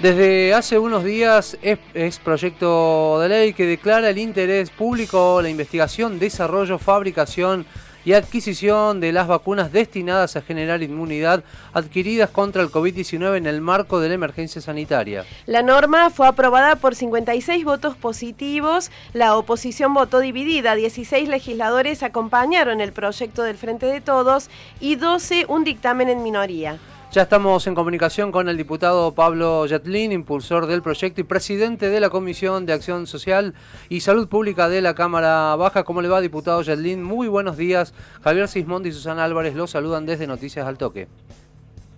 Desde 0.00 0.52
hace 0.52 0.78
unos 0.78 1.04
días 1.04 1.56
es, 1.62 2.18
proyecto 2.18 3.18
de 3.18 3.30
ley 3.30 3.52
que 3.54 3.64
declara 3.64 4.10
el 4.10 4.18
interés 4.18 4.68
público 4.68 5.40
la 5.40 5.48
investigación, 5.48 6.18
desarrollo, 6.18 6.78
fabricación 6.78 7.64
y 8.04 8.12
adquisición 8.12 9.00
de 9.00 9.10
las 9.12 9.26
vacunas 9.26 9.72
destinadas 9.72 10.36
a 10.36 10.42
generar 10.42 10.82
inmunidad 10.82 11.42
adquiridas 11.72 12.28
contra 12.28 12.60
el 12.62 12.68
COVID-19 12.68 13.38
en 13.38 13.46
el 13.46 13.62
marco 13.62 13.98
de 13.98 14.08
la 14.08 14.14
emergencia 14.14 14.60
sanitaria. 14.60 15.24
La 15.46 15.62
norma 15.62 16.10
fue 16.10 16.28
aprobada 16.28 16.76
por 16.76 16.94
56 16.94 17.64
votos 17.64 17.96
positivos, 17.96 18.90
la 19.14 19.34
oposición 19.34 19.94
votó 19.94 20.20
dividida, 20.20 20.74
16 20.74 21.26
legisladores 21.30 22.02
acompañaron 22.02 22.82
el 22.82 22.92
proyecto 22.92 23.44
del 23.44 23.56
Frente 23.56 23.86
de 23.86 24.02
Todos 24.02 24.50
y 24.78 24.96
12 24.96 25.46
un 25.48 25.64
dictamen 25.64 26.10
en 26.10 26.22
minoría. 26.22 26.78
Ya 27.16 27.22
estamos 27.22 27.66
en 27.66 27.74
comunicación 27.74 28.30
con 28.30 28.50
el 28.50 28.58
diputado 28.58 29.14
Pablo 29.14 29.64
Yatlin, 29.64 30.12
impulsor 30.12 30.66
del 30.66 30.82
proyecto 30.82 31.22
y 31.22 31.24
presidente 31.24 31.88
de 31.88 31.98
la 31.98 32.10
Comisión 32.10 32.66
de 32.66 32.74
Acción 32.74 33.06
Social 33.06 33.54
y 33.88 34.00
Salud 34.00 34.28
Pública 34.28 34.68
de 34.68 34.82
la 34.82 34.94
Cámara 34.94 35.56
Baja. 35.56 35.84
¿Cómo 35.84 36.02
le 36.02 36.08
va, 36.08 36.20
diputado 36.20 36.60
Yatlin? 36.60 37.02
Muy 37.02 37.26
buenos 37.28 37.56
días. 37.56 37.94
Javier 38.22 38.48
Sismondi 38.48 38.90
y 38.90 38.92
Susana 38.92 39.24
Álvarez 39.24 39.54
los 39.54 39.70
saludan 39.70 40.04
desde 40.04 40.26
Noticias 40.26 40.66
al 40.66 40.76
Toque. 40.76 41.08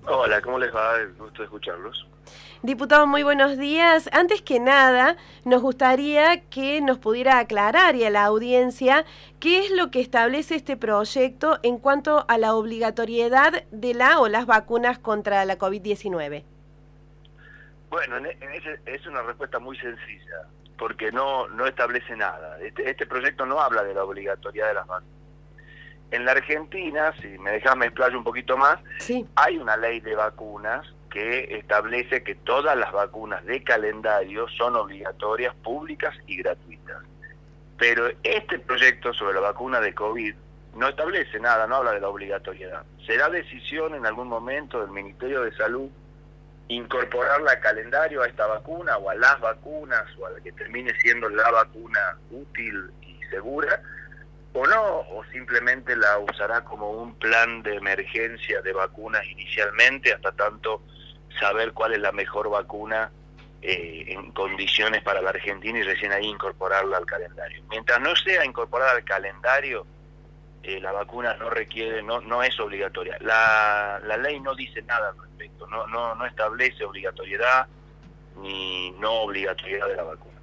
Hola, 0.07 0.41
¿cómo 0.41 0.57
les 0.57 0.73
va? 0.73 0.93
Gusto 1.19 1.43
escucharlos. 1.43 2.07
Diputado, 2.63 3.07
muy 3.07 3.23
buenos 3.23 3.57
días. 3.57 4.11
Antes 4.13 4.43
que 4.43 4.59
nada, 4.59 5.17
nos 5.45 5.63
gustaría 5.63 6.41
que 6.51 6.81
nos 6.81 6.99
pudiera 6.99 7.39
aclarar 7.39 7.95
y 7.95 8.05
a 8.05 8.11
la 8.11 8.25
audiencia 8.25 9.05
qué 9.39 9.61
es 9.65 9.71
lo 9.71 9.93
que 9.93 10.01
establece 10.01 10.57
este 10.57 10.77
proyecto 10.77 11.61
en 11.63 11.79
cuanto 11.79 12.25
a 12.29 12.37
la 12.37 12.55
obligatoriedad 12.55 13.65
de 13.71 13.95
la 13.95 14.19
o 14.19 14.27
las 14.27 14.47
vacunas 14.47 14.99
contra 14.99 15.45
la 15.45 15.57
COVID-19. 15.57 16.43
Bueno, 17.91 18.17
es 18.87 19.07
una 19.07 19.23
respuesta 19.23 19.61
muy 19.61 19.79
sencilla, 19.79 20.43
porque 20.77 21.13
no, 21.13 21.47
no 21.49 21.65
establece 21.65 22.17
nada. 22.17 22.59
Este, 22.61 22.91
este 22.91 23.07
proyecto 23.07 23.47
no 23.47 23.61
habla 23.61 23.85
de 23.85 23.95
la 23.95 24.03
obligatoriedad 24.03 24.69
de 24.69 24.75
las 24.75 24.87
vacunas. 24.87 25.15
En 26.11 26.25
la 26.25 26.33
Argentina, 26.33 27.13
si 27.21 27.39
me 27.39 27.53
dejas 27.53 27.77
me 27.77 27.89
un 28.17 28.25
poquito 28.25 28.57
más, 28.57 28.79
hay 29.37 29.59
una 29.59 29.77
ley 29.77 30.01
de 30.01 30.17
vacunas 30.17 30.87
que 31.09 31.57
establece 31.59 32.23
que 32.23 32.35
todas 32.35 32.77
las 32.77 32.93
vacunas 32.93 33.45
de 33.45 33.63
calendario 33.63 34.47
son 34.49 34.77
obligatorias, 34.77 35.55
públicas 35.57 36.15
y 36.27 36.37
gratuitas. 36.37 37.03
Pero 37.79 38.11
este 38.23 38.59
proyecto 38.59 39.13
sobre 39.15 39.35
la 39.35 39.41
vacuna 39.41 39.81
de 39.81 39.95
COVID 39.95 40.35
no 40.75 40.89
establece 40.89 41.41
nada, 41.41 41.67
no 41.67 41.77
habla 41.77 41.93
de 41.93 42.01
la 42.01 42.09
obligatoriedad. 42.09 42.85
Será 43.07 43.29
decisión 43.31 43.95
en 43.95 44.07
algún 44.07 44.29
momento 44.29 44.81
del 44.81 44.91
Ministerio 44.91 45.43
de 45.43 45.55
Salud 45.57 45.89
incorporarla 46.69 47.53
al 47.53 47.61
calendario 47.61 48.23
a 48.23 48.27
esta 48.27 48.47
vacuna 48.47 48.99
o 48.99 49.09
a 49.09 49.15
las 49.15 49.41
vacunas 49.41 50.05
o 50.19 50.27
a 50.27 50.31
la 50.31 50.41
que 50.41 50.53
termine 50.53 50.93
siendo 51.01 51.29
la 51.29 51.51
vacuna 51.51 52.19
útil 52.31 52.91
y 53.03 53.19
segura 53.31 53.83
o 54.53 54.67
no, 54.67 54.99
o 55.01 55.25
simplemente 55.33 55.95
la 55.97 56.19
usará 56.19 56.65
como 56.65 56.91
un 56.91 57.15
plan 57.15 57.63
de 57.63 57.77
emergencia 57.77 58.61
de 58.63 58.73
vacunas 58.73 59.25
inicialmente 59.27 60.13
hasta 60.13 60.33
tanto 60.33 60.83
saber 61.39 61.73
cuál 61.73 61.95
es 61.95 62.01
la 62.01 62.13
mejor 62.13 62.51
vacuna 62.51 63.11
eh, 63.61 64.05
en 64.09 64.31
condiciones 64.33 65.03
para 65.03 65.21
la 65.21 65.31
Argentina 65.31 65.79
y 65.79 65.83
recién 65.83 66.13
ahí 66.13 66.27
incorporarla 66.27 66.97
al 66.97 67.07
calendario. 67.07 67.63
Mientras 67.71 68.01
no 68.01 68.15
sea 68.17 68.45
incorporada 68.45 68.93
al 68.93 69.05
calendario, 69.05 69.87
eh, 70.63 70.81
la 70.81 70.93
vacuna 70.93 71.35
no 71.35 71.51
requiere, 71.51 72.03
no, 72.03 72.21
no 72.21 72.43
es 72.43 72.59
obligatoria. 72.61 73.17
La, 73.21 74.01
la 74.05 74.17
ley 74.17 74.41
no 74.41 74.55
dice 74.55 74.83
nada 74.83 75.11
al 75.11 75.19
respecto, 75.19 75.67
no, 75.67 75.87
no, 75.87 76.15
no 76.15 76.27
establece 76.27 76.85
obligatoriedad 76.85 77.67
ni 78.37 78.93
no 78.93 79.13
obligatoriedad 79.23 79.89
de 79.89 79.97
la 79.97 80.03
vacuna. 80.05 80.38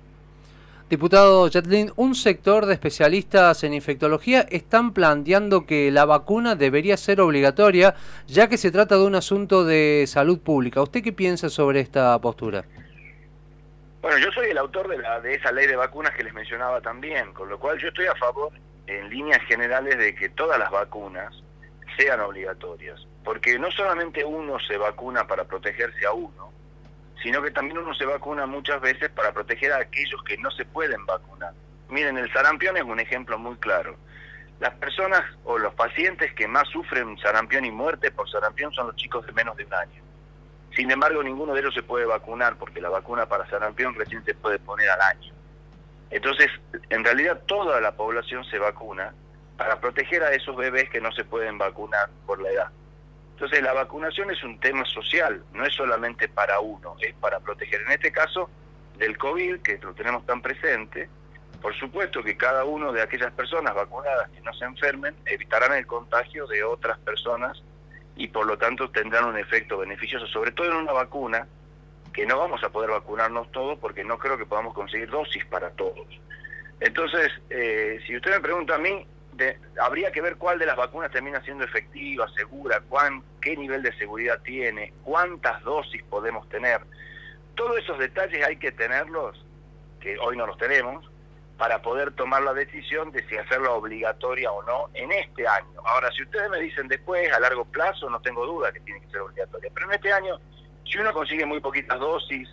Diputado 0.87 1.49
Chatlin, 1.49 1.91
un 1.95 2.13
sector 2.13 2.67
de 2.67 2.75
especialistas 2.75 3.63
en 3.63 3.73
infectología 3.73 4.41
están 4.51 4.93
planteando 4.93 5.65
que 5.65 5.89
la 5.89 6.05
vacuna 6.05 6.53
debería 6.53 6.95
ser 6.95 7.21
obligatoria, 7.21 7.95
ya 8.27 8.47
que 8.47 8.57
se 8.57 8.69
trata 8.69 8.95
de 8.95 9.03
un 9.03 9.15
asunto 9.15 9.65
de 9.65 10.05
salud 10.07 10.39
pública. 10.39 10.83
¿Usted 10.83 11.01
qué 11.01 11.11
piensa 11.11 11.49
sobre 11.49 11.79
esta 11.79 12.19
postura? 12.21 12.65
Bueno, 14.03 14.19
yo 14.19 14.31
soy 14.31 14.51
el 14.51 14.59
autor 14.59 14.87
de, 14.87 14.99
la, 14.99 15.19
de 15.21 15.33
esa 15.33 15.51
ley 15.51 15.65
de 15.65 15.75
vacunas 15.75 16.13
que 16.15 16.23
les 16.23 16.35
mencionaba 16.35 16.79
también, 16.81 17.33
con 17.33 17.49
lo 17.49 17.57
cual 17.57 17.79
yo 17.79 17.87
estoy 17.87 18.05
a 18.05 18.13
favor, 18.13 18.51
en 18.85 19.09
líneas 19.09 19.41
generales, 19.47 19.97
de 19.97 20.13
que 20.13 20.29
todas 20.29 20.59
las 20.59 20.69
vacunas 20.69 21.33
sean 21.97 22.19
obligatorias, 22.19 23.07
porque 23.23 23.57
no 23.57 23.71
solamente 23.71 24.23
uno 24.23 24.59
se 24.59 24.77
vacuna 24.77 25.25
para 25.25 25.45
protegerse 25.45 26.05
a 26.05 26.11
uno, 26.11 26.53
sino 27.21 27.41
que 27.41 27.51
también 27.51 27.77
uno 27.77 27.93
se 27.93 28.05
vacuna 28.05 28.45
muchas 28.45 28.81
veces 28.81 29.09
para 29.09 29.31
proteger 29.31 29.73
a 29.73 29.79
aquellos 29.79 30.23
que 30.23 30.37
no 30.37 30.51
se 30.51 30.65
pueden 30.65 31.05
vacunar. 31.05 31.53
Miren, 31.89 32.17
el 32.17 32.31
sarampión 32.31 32.77
es 32.77 32.83
un 32.83 32.99
ejemplo 32.99 33.37
muy 33.37 33.55
claro. 33.57 33.95
Las 34.59 34.73
personas 34.75 35.21
o 35.43 35.57
los 35.57 35.73
pacientes 35.73 36.33
que 36.33 36.47
más 36.47 36.67
sufren 36.69 37.17
sarampión 37.17 37.65
y 37.65 37.71
muerte 37.71 38.11
por 38.11 38.29
sarampión 38.29 38.71
son 38.73 38.87
los 38.87 38.95
chicos 38.95 39.25
de 39.25 39.33
menos 39.33 39.57
de 39.57 39.65
un 39.65 39.73
año. 39.73 40.01
Sin 40.75 40.91
embargo, 40.91 41.23
ninguno 41.23 41.53
de 41.53 41.61
ellos 41.61 41.73
se 41.73 41.83
puede 41.83 42.05
vacunar 42.05 42.57
porque 42.57 42.81
la 42.81 42.89
vacuna 42.89 43.25
para 43.27 43.49
sarampión 43.49 43.95
recién 43.95 44.23
se 44.25 44.33
puede 44.33 44.59
poner 44.59 44.89
al 44.89 45.01
año. 45.01 45.33
Entonces, 46.09 46.49
en 46.89 47.03
realidad 47.03 47.41
toda 47.45 47.79
la 47.81 47.93
población 47.93 48.43
se 48.45 48.59
vacuna 48.59 49.13
para 49.57 49.79
proteger 49.79 50.23
a 50.23 50.33
esos 50.33 50.55
bebés 50.55 50.89
que 50.89 51.01
no 51.01 51.11
se 51.11 51.23
pueden 51.23 51.57
vacunar 51.57 52.09
por 52.25 52.41
la 52.41 52.49
edad. 52.49 52.71
Entonces 53.35 53.61
la 53.61 53.73
vacunación 53.73 54.31
es 54.31 54.41
un 54.45 54.57
tema 54.61 54.85
social, 54.85 55.43
no 55.51 55.65
es 55.65 55.73
solamente 55.73 56.29
para 56.29 56.61
uno, 56.61 56.95
es 57.01 57.13
para 57.15 57.41
proteger. 57.41 57.81
En 57.81 57.91
este 57.91 58.09
caso, 58.09 58.49
del 58.97 59.17
COVID, 59.17 59.59
que 59.59 59.77
lo 59.79 59.93
tenemos 59.93 60.25
tan 60.25 60.41
presente, 60.41 61.09
por 61.61 61.75
supuesto 61.75 62.23
que 62.23 62.37
cada 62.37 62.63
uno 62.63 62.93
de 62.93 63.01
aquellas 63.01 63.33
personas 63.33 63.75
vacunadas 63.75 64.29
que 64.29 64.39
no 64.39 64.53
se 64.53 64.63
enfermen 64.63 65.13
evitarán 65.25 65.73
el 65.73 65.85
contagio 65.85 66.47
de 66.47 66.63
otras 66.63 66.97
personas 66.99 67.61
y 68.15 68.29
por 68.29 68.45
lo 68.45 68.57
tanto 68.57 68.89
tendrán 68.89 69.25
un 69.25 69.37
efecto 69.37 69.79
beneficioso, 69.79 70.27
sobre 70.27 70.53
todo 70.53 70.67
en 70.67 70.77
una 70.77 70.93
vacuna 70.93 71.45
que 72.13 72.25
no 72.25 72.39
vamos 72.39 72.63
a 72.63 72.69
poder 72.69 72.91
vacunarnos 72.91 73.51
todos 73.51 73.77
porque 73.79 74.05
no 74.05 74.17
creo 74.17 74.37
que 74.37 74.45
podamos 74.45 74.73
conseguir 74.73 75.09
dosis 75.09 75.43
para 75.47 75.71
todos. 75.71 76.07
Entonces, 76.79 77.33
eh, 77.49 77.99
si 78.07 78.15
usted 78.15 78.31
me 78.31 78.39
pregunta 78.39 78.75
a 78.75 78.77
mí, 78.77 79.05
habría 79.81 80.11
que 80.11 80.21
ver 80.21 80.37
cuál 80.37 80.59
de 80.59 80.65
las 80.65 80.75
vacunas 80.75 81.11
termina 81.11 81.41
siendo 81.41 81.63
efectiva, 81.63 82.27
segura, 82.35 82.81
cuán, 82.89 83.23
qué 83.41 83.55
nivel 83.55 83.81
de 83.81 83.95
seguridad 83.97 84.39
tiene, 84.43 84.93
cuántas 85.03 85.61
dosis 85.63 86.03
podemos 86.03 86.47
tener. 86.49 86.81
Todos 87.55 87.77
esos 87.79 87.97
detalles 87.99 88.45
hay 88.45 88.57
que 88.57 88.71
tenerlos, 88.71 89.43
que 89.99 90.17
hoy 90.19 90.37
no 90.37 90.45
los 90.45 90.57
tenemos, 90.57 91.09
para 91.57 91.81
poder 91.81 92.11
tomar 92.11 92.43
la 92.43 92.53
decisión 92.53 93.11
de 93.11 93.25
si 93.27 93.37
hacerla 93.37 93.71
obligatoria 93.71 94.51
o 94.51 94.61
no 94.63 94.89
en 94.93 95.11
este 95.11 95.47
año. 95.47 95.81
Ahora, 95.85 96.11
si 96.11 96.23
ustedes 96.23 96.49
me 96.49 96.59
dicen 96.59 96.87
después, 96.87 97.31
a 97.31 97.39
largo 97.39 97.65
plazo, 97.65 98.09
no 98.09 98.19
tengo 98.19 98.45
duda 98.45 98.71
que 98.73 98.81
tiene 98.81 99.01
que 99.01 99.07
ser 99.07 99.21
obligatoria. 99.21 99.71
Pero 99.73 99.87
en 99.87 99.93
este 99.93 100.11
año, 100.11 100.37
si 100.83 100.97
uno 100.97 101.13
consigue 101.13 101.45
muy 101.45 101.61
poquitas 101.61 101.97
dosis, 101.97 102.49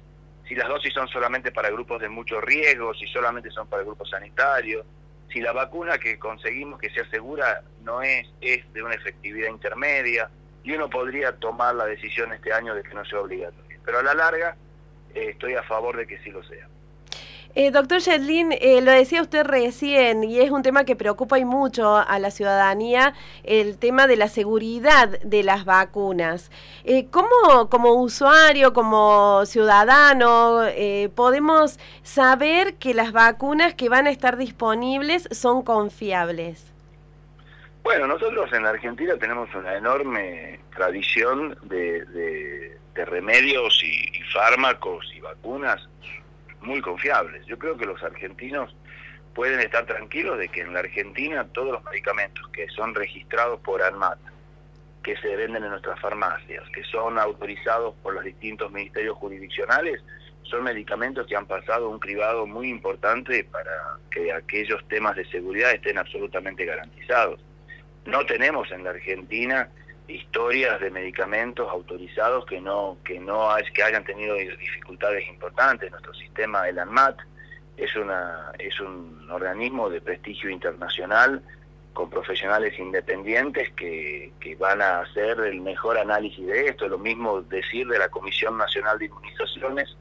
si 0.47 0.54
las 0.54 0.69
dosis 0.69 0.94
son 0.94 1.09
solamente 1.09 1.50
para 1.50 1.71
grupos 1.71 2.00
de 2.00 2.09
mucho 2.09 2.41
riesgo, 2.41 2.94
si 2.94 3.06
solamente 3.09 3.50
son 3.50 3.66
para 3.66 3.82
grupos 3.82 4.09
sanitarios, 4.10 4.87
si 5.32 5.41
la 5.41 5.53
vacuna 5.53 5.98
que 5.98 6.19
conseguimos 6.19 6.78
que 6.78 6.91
sea 6.91 7.09
segura 7.10 7.62
no 7.82 8.03
es, 8.03 8.28
es 8.41 8.70
de 8.72 8.82
una 8.82 8.94
efectividad 8.94 9.48
intermedia, 9.48 10.31
y 10.65 10.72
uno 10.72 10.88
podría 10.88 11.32
tomar 11.37 11.75
la 11.75 11.87
decisión 11.87 12.32
este 12.32 12.53
año 12.53 12.75
de 12.75 12.82
que 12.82 12.94
no 12.94 13.04
sea 13.04 13.20
obligatoria. 13.20 13.78
Pero 13.84 13.98
a 13.98 14.03
la 14.03 14.15
larga 14.15 14.56
eh, 15.15 15.31
estoy 15.31 15.54
a 15.54 15.62
favor 15.62 15.97
de 15.97 16.06
que 16.06 16.19
sí 16.19 16.31
lo 16.31 16.42
sea. 16.44 16.69
Eh, 17.54 17.70
doctor 17.70 18.00
Shetlin, 18.00 18.52
eh, 18.52 18.80
lo 18.80 18.92
decía 18.92 19.20
usted 19.20 19.44
recién, 19.44 20.24
y 20.24 20.40
es 20.40 20.50
un 20.50 20.62
tema 20.62 20.84
que 20.84 20.96
preocupa 20.96 21.38
y 21.38 21.44
mucho 21.44 21.96
a 21.96 22.18
la 22.18 22.30
ciudadanía, 22.30 23.12
el 23.44 23.76
tema 23.76 24.06
de 24.06 24.16
la 24.16 24.28
seguridad 24.28 25.20
de 25.20 25.42
las 25.42 25.66
vacunas. 25.66 26.50
Eh, 26.84 27.08
¿Cómo 27.10 27.68
como 27.68 27.92
usuario, 27.92 28.72
como 28.72 29.44
ciudadano, 29.44 30.64
eh, 30.64 31.10
podemos 31.15 31.78
saber 32.03 32.77
que 32.77 32.94
las 32.94 33.12
vacunas 33.12 33.74
que 33.74 33.91
van 33.91 34.06
a 34.06 34.10
estar 34.10 34.38
disponibles 34.38 35.28
son 35.30 35.62
confiables? 35.62 36.72
Bueno, 37.82 38.06
nosotros 38.06 38.50
en 38.54 38.62
la 38.62 38.71
Argentina 38.71 39.15
tenemos 39.18 39.54
una 39.54 39.77
enorme 39.77 40.59
tradición 40.74 41.59
de, 41.65 42.78
remedios 42.94 43.82
y 43.82 44.22
fármacos 44.32 45.04
y 45.15 45.21
vacunas 45.21 45.86
muy 46.62 46.80
confiables. 46.80 47.44
Yo 47.47 47.59
creo 47.59 47.76
que 47.76 47.86
los 47.86 48.03
argentinos 48.03 48.74
pueden 49.34 49.60
estar 49.60 49.86
tranquilos 49.86 50.38
de 50.38 50.48
que 50.48 50.60
en 50.60 50.72
la 50.72 50.80
Argentina 50.80 51.47
todos 51.53 51.72
los 51.72 51.84
medicamentos 51.84 52.48
que 52.48 52.68
son 52.68 52.94
registrados 52.94 53.60
por 53.60 53.82
ANMAT, 53.82 54.18
que 55.03 55.16
se 55.16 55.34
venden 55.36 55.64
en 55.64 55.70
nuestras 55.70 55.98
farmacias, 56.00 56.68
que 56.70 56.84
son 56.84 57.18
autorizados 57.18 57.94
por 58.03 58.14
los 58.14 58.24
distintos 58.24 58.70
ministerios 58.70 59.16
jurisdiccionales, 59.16 60.00
son 60.44 60.64
medicamentos 60.64 61.26
que 61.26 61.36
han 61.36 61.47
pasado 61.47 61.88
un 61.88 61.98
cribado 61.98 62.47
muy 62.47 62.68
importante 62.68 63.44
para 63.44 63.98
que 64.10 64.32
aquellos 64.32 64.86
temas 64.88 65.16
de 65.16 65.24
seguridad 65.26 65.72
estén 65.72 65.98
absolutamente 65.98 66.65
garantizados. 66.65 67.41
No 68.04 68.26
tenemos 68.26 68.70
en 68.70 68.84
la 68.84 68.91
Argentina 68.91 69.68
historias 70.09 70.81
de 70.81 70.91
medicamentos 70.91 71.69
autorizados 71.71 72.45
que 72.47 72.60
no 72.60 72.99
que 73.04 73.19
no 73.19 73.49
que 73.75 73.83
hayan 73.83 74.04
tenido 74.04 74.34
dificultades 74.34 75.28
importantes. 75.28 75.91
Nuestro 75.91 76.15
sistema, 76.15 76.69
el 76.69 76.78
ANMAT, 76.78 77.19
es 77.77 77.95
una 77.97 78.53
es 78.59 78.78
un 78.81 79.28
organismo 79.31 79.89
de 79.89 80.01
prestigio 80.01 80.51
internacional 80.51 81.43
con 81.93 82.09
profesionales 82.09 82.78
independientes 82.78 83.71
que, 83.75 84.33
que 84.41 84.57
van 84.57 84.81
a 84.81 85.01
hacer 85.01 85.39
el 85.41 85.60
mejor 85.60 85.99
análisis 85.99 86.47
de 86.47 86.69
esto. 86.69 86.89
Lo 86.89 86.99
mismo 86.99 87.43
decir 87.43 87.87
de 87.87 87.99
la 87.99 88.09
Comisión 88.09 88.57
Nacional 88.57 88.99
de 88.99 89.07
Inmunizaciones, 89.07 89.95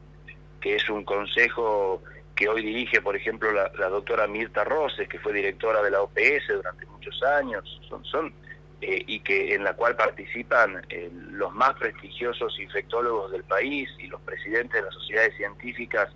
que 0.62 0.76
es 0.76 0.90
un 0.90 1.04
consejo 1.04 2.02
que 2.36 2.48
hoy 2.48 2.64
dirige, 2.64 3.02
por 3.02 3.16
ejemplo, 3.16 3.52
la, 3.52 3.90
doctora 3.90 4.26
Mirta 4.26 4.64
Roses, 4.64 5.08
que 5.08 5.20
fue 5.20 5.34
directora 5.34 5.82
de 5.84 5.92
la 5.92 6.02
OPS 6.02 6.48
durante 6.48 6.86
muchos 6.88 7.22
años, 7.24 7.80
son, 7.88 8.04
son 8.06 8.34
eh, 8.82 9.04
y 9.06 9.20
que 9.20 9.54
en 9.54 9.64
la 9.64 9.76
cual 9.76 9.96
participan 9.96 10.84
eh, 10.90 11.12
los 11.30 11.54
más 11.54 11.76
prestigiosos 11.76 12.60
infectólogos 12.60 13.32
del 13.32 13.44
país 13.44 13.88
y 14.00 14.08
los 14.08 14.20
presidentes 14.22 14.74
de 14.74 14.82
las 14.82 14.94
sociedades 14.96 15.38
científicas, 15.38 16.10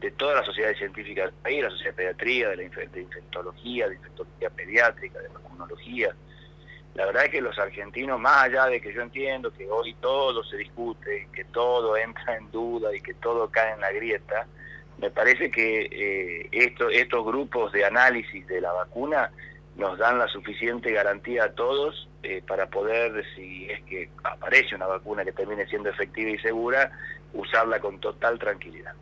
de 0.00 0.10
todas 0.10 0.36
las 0.36 0.44
sociedades 0.44 0.76
científicas 0.76 1.26
del 1.26 1.34
país, 1.42 1.62
la 1.62 1.70
Sociedad 1.70 1.92
de 1.92 1.96
Pediatría, 1.96 2.48
de, 2.50 2.56
la 2.56 2.62
de 2.90 3.00
Infectología, 3.00 3.88
de 3.88 3.94
Infectología 3.94 4.50
Pediátrica, 4.50 5.18
de 5.18 5.28
Vacunología. 5.28 6.14
La 6.94 7.06
verdad 7.06 7.24
es 7.24 7.30
que 7.30 7.40
los 7.40 7.58
argentinos, 7.58 8.20
más 8.20 8.44
allá 8.44 8.66
de 8.66 8.82
que 8.82 8.92
yo 8.92 9.00
entiendo 9.00 9.50
que 9.50 9.66
hoy 9.70 9.94
todo 9.94 10.44
se 10.44 10.58
discute, 10.58 11.26
que 11.32 11.44
todo 11.46 11.96
entra 11.96 12.36
en 12.36 12.50
duda 12.50 12.94
y 12.94 13.00
que 13.00 13.14
todo 13.14 13.48
cae 13.50 13.72
en 13.72 13.80
la 13.80 13.92
grieta, 13.92 14.46
me 14.98 15.10
parece 15.10 15.50
que 15.50 15.88
eh, 15.90 16.48
estos 16.52 17.24
grupos 17.24 17.72
de 17.72 17.86
análisis 17.86 18.46
de 18.46 18.60
la 18.60 18.72
vacuna 18.72 19.30
nos 19.80 19.98
dan 19.98 20.18
la 20.18 20.28
suficiente 20.28 20.92
garantía 20.92 21.44
a 21.44 21.52
todos 21.52 22.08
eh, 22.22 22.42
para 22.46 22.66
poder, 22.66 23.24
si 23.34 23.64
es 23.68 23.82
que 23.84 24.10
aparece 24.22 24.76
una 24.76 24.86
vacuna 24.86 25.24
que 25.24 25.32
termine 25.32 25.66
siendo 25.66 25.88
efectiva 25.88 26.30
y 26.30 26.38
segura, 26.38 26.92
usarla 27.32 27.80
con 27.80 27.98
total 27.98 28.38
tranquilidad. 28.38 28.92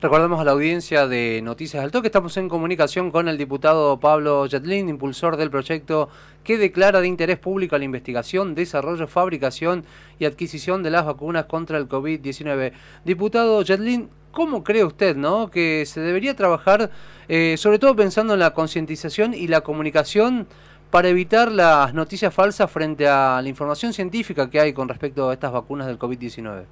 Recordamos 0.00 0.40
a 0.40 0.44
la 0.44 0.52
audiencia 0.52 1.08
de 1.08 1.40
Noticias 1.42 1.82
Alto 1.82 2.00
que 2.00 2.08
estamos 2.08 2.36
en 2.36 2.48
comunicación 2.48 3.10
con 3.10 3.26
el 3.26 3.38
diputado 3.38 3.98
Pablo 3.98 4.46
Jetlin, 4.48 4.88
impulsor 4.88 5.36
del 5.36 5.50
proyecto 5.50 6.10
que 6.44 6.58
declara 6.58 7.00
de 7.00 7.08
interés 7.08 7.38
público 7.38 7.76
la 7.76 7.84
investigación, 7.84 8.54
desarrollo, 8.54 9.08
fabricación 9.08 9.84
y 10.18 10.26
adquisición 10.26 10.82
de 10.82 10.90
las 10.90 11.06
vacunas 11.06 11.46
contra 11.46 11.78
el 11.78 11.88
COVID-19. 11.88 12.72
Diputado 13.04 13.64
Jetlin, 13.64 14.10
¿Cómo 14.34 14.64
cree 14.64 14.84
usted 14.84 15.14
¿no? 15.14 15.48
que 15.48 15.86
se 15.86 16.00
debería 16.00 16.34
trabajar, 16.34 16.90
eh, 17.28 17.56
sobre 17.56 17.78
todo 17.78 17.94
pensando 17.94 18.34
en 18.34 18.40
la 18.40 18.52
concientización 18.52 19.32
y 19.32 19.46
la 19.46 19.60
comunicación, 19.60 20.48
para 20.90 21.08
evitar 21.08 21.52
las 21.52 21.94
noticias 21.94 22.34
falsas 22.34 22.70
frente 22.70 23.06
a 23.06 23.40
la 23.40 23.48
información 23.48 23.92
científica 23.92 24.50
que 24.50 24.58
hay 24.58 24.72
con 24.72 24.88
respecto 24.88 25.30
a 25.30 25.32
estas 25.32 25.52
vacunas 25.52 25.86
del 25.86 25.98
COVID-19? 26.00 26.64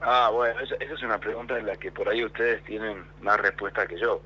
Ah, 0.00 0.30
bueno, 0.32 0.58
esa, 0.60 0.74
es 0.74 1.02
una 1.02 1.18
pregunta 1.18 1.56
en 1.56 1.66
la 1.66 1.76
que 1.76 1.92
por 1.92 2.08
ahí 2.08 2.24
ustedes 2.24 2.62
tienen 2.64 3.04
más 3.22 3.40
respuesta 3.40 3.86
que 3.86 3.98
yo. 3.98 4.20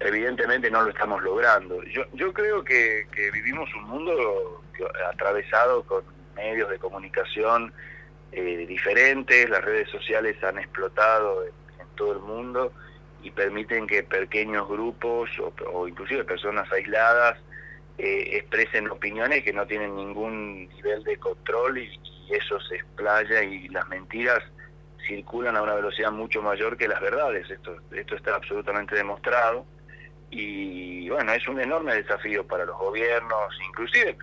Evidentemente 0.00 0.70
no 0.70 0.82
lo 0.82 0.90
estamos 0.90 1.22
logrando. 1.22 1.82
Yo, 1.84 2.02
yo 2.12 2.32
creo 2.32 2.62
que, 2.62 3.06
que 3.10 3.30
vivimos 3.30 3.68
un 3.74 3.84
mundo 3.84 4.62
atravesado 5.10 5.82
con 5.84 6.04
medios 6.36 6.68
de 6.68 6.78
comunicación 6.78 7.72
eh, 8.32 8.66
diferentes, 8.66 9.48
las 9.48 9.64
redes 9.64 9.88
sociales 9.90 10.42
han 10.42 10.58
explotado 10.58 11.44
en, 11.44 11.52
todo 11.96 12.12
el 12.12 12.20
mundo 12.20 12.72
y 13.24 13.32
permiten 13.32 13.88
que 13.88 14.04
pequeños 14.04 14.68
grupos 14.68 15.28
o, 15.72 15.88
inclusive 15.88 16.22
personas 16.22 16.70
aisladas 16.70 17.36
eh, 17.98 18.36
expresen 18.36 18.88
opiniones 18.88 19.42
que 19.42 19.52
no 19.52 19.66
tienen 19.66 19.96
ningún 19.96 20.68
nivel 20.68 21.02
de 21.02 21.16
control 21.16 21.78
y, 21.78 22.00
eso 22.30 22.60
se 22.60 22.76
explaya 22.76 23.42
y 23.42 23.68
las 23.68 23.88
mentiras 23.88 24.40
circulan 25.06 25.56
a 25.56 25.62
una 25.62 25.74
velocidad 25.74 26.12
mucho 26.12 26.42
mayor 26.42 26.76
que 26.76 26.86
las 26.86 27.00
verdades. 27.00 27.50
Esto, 27.50 27.78
esto 27.90 28.16
está 28.16 28.34
absolutamente 28.34 28.94
demostrado 28.94 29.64
y 30.30 31.08
bueno, 31.08 31.32
es 31.32 31.46
un 31.48 31.60
enorme 31.60 31.94
desafío 31.94 32.46
para 32.46 32.64
los 32.64 32.76
gobiernos, 32.76 33.54
inclusive 33.66 34.18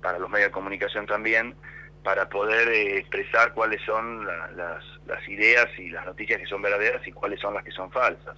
para 0.00 0.18
los 0.18 0.30
medios 0.30 0.48
de 0.48 0.52
comunicación 0.52 1.06
también, 1.06 1.54
para 2.02 2.28
poder 2.28 2.68
eh, 2.68 2.98
expresar 2.98 3.52
cuáles 3.52 3.80
son 3.82 4.26
las, 4.26 4.84
las 5.06 5.28
ideas 5.28 5.66
y 5.78 5.90
las 5.90 6.06
noticias 6.06 6.40
que 6.40 6.46
son 6.46 6.62
verdaderas 6.62 7.06
y 7.06 7.12
cuáles 7.12 7.40
son 7.40 7.54
las 7.54 7.64
que 7.64 7.70
son 7.70 7.90
falsas. 7.90 8.36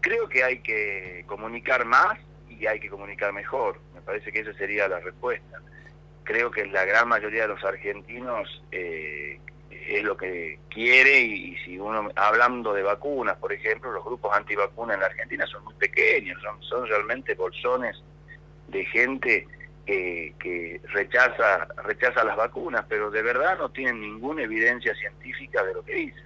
Creo 0.00 0.28
que 0.28 0.44
hay 0.44 0.58
que 0.60 1.24
comunicar 1.26 1.84
más 1.84 2.18
y 2.48 2.66
hay 2.66 2.80
que 2.80 2.88
comunicar 2.88 3.32
mejor. 3.32 3.80
Me 3.94 4.00
parece 4.00 4.32
que 4.32 4.40
esa 4.40 4.52
sería 4.54 4.88
la 4.88 5.00
respuesta. 5.00 5.60
Creo 6.24 6.50
que 6.50 6.66
la 6.66 6.84
gran 6.84 7.08
mayoría 7.08 7.42
de 7.42 7.48
los 7.48 7.64
argentinos 7.64 8.62
eh, 8.70 9.40
es 9.70 10.04
lo 10.04 10.16
que 10.16 10.58
quiere 10.68 11.20
y, 11.20 11.56
si 11.64 11.78
uno, 11.78 12.10
hablando 12.14 12.72
de 12.72 12.82
vacunas, 12.82 13.36
por 13.36 13.52
ejemplo, 13.52 13.90
los 13.92 14.04
grupos 14.04 14.36
antivacunas 14.36 14.94
en 14.94 15.00
la 15.00 15.06
Argentina 15.06 15.46
son 15.46 15.64
muy 15.64 15.74
pequeños, 15.74 16.40
son, 16.42 16.62
son 16.62 16.86
realmente 16.86 17.34
bolsones 17.34 18.02
de 18.68 18.84
gente 18.86 19.46
que, 19.86 20.80
rechaza, 20.92 21.66
rechaza 21.84 22.24
las 22.24 22.36
vacunas, 22.36 22.84
pero 22.88 23.10
de 23.10 23.22
verdad 23.22 23.58
no 23.58 23.70
tienen 23.70 24.00
ninguna 24.00 24.42
evidencia 24.42 24.94
científica 24.94 25.62
de 25.64 25.74
lo 25.74 25.82
que 25.84 25.94
dicen. 25.94 26.24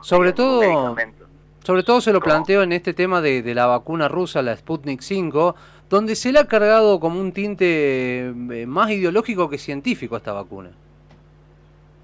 sobre 0.00 0.32
todo, 0.32 0.96
sobre 1.64 1.82
todo 1.82 2.00
se 2.00 2.12
lo 2.12 2.20
planteo 2.20 2.62
en 2.62 2.72
este 2.72 2.92
tema 2.92 3.20
de, 3.20 3.54
la 3.54 3.66
vacuna 3.66 4.08
rusa, 4.08 4.42
la 4.42 4.56
Sputnik 4.56 5.00
5, 5.00 5.54
donde 5.88 6.16
se 6.16 6.32
le 6.32 6.38
ha 6.38 6.46
cargado 6.46 6.98
como 7.00 7.20
un 7.20 7.32
tinte 7.32 8.28
eh, 8.28 8.66
más 8.66 8.90
ideológico 8.90 9.48
que 9.48 9.58
científico 9.58 10.14
a 10.14 10.18
esta 10.18 10.32
vacuna. 10.32 10.70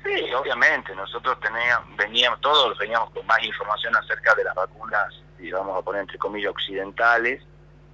Sí, 0.04 0.32
obviamente, 0.32 0.94
nosotros 0.94 1.38
teníamos, 1.40 1.96
veníamos, 1.96 2.40
todos 2.40 2.78
veníamos 2.78 3.10
con 3.10 3.26
más 3.26 3.42
información 3.42 3.94
acerca 3.96 4.34
de 4.34 4.44
las 4.44 4.54
vacunas, 4.54 5.22
y 5.38 5.50
vamos 5.50 5.78
a 5.78 5.82
poner 5.82 6.02
entre 6.02 6.18
comillas, 6.18 6.50
occidentales, 6.50 7.42